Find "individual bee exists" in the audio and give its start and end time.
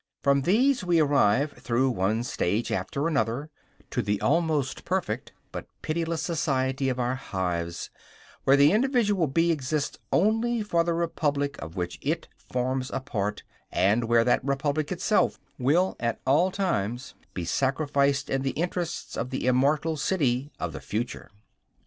8.71-9.99